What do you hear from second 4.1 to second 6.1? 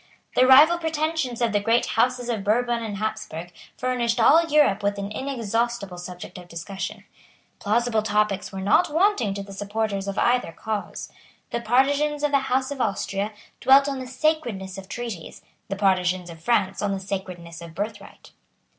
all Europe with an inexhaustible